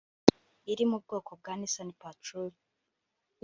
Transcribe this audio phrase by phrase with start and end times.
[0.71, 2.51] iri mu bwoko bwa Nissan Patrol